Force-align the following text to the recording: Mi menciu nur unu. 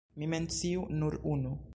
Mi 0.21 0.27
menciu 0.31 0.87
nur 1.03 1.19
unu. 1.35 1.53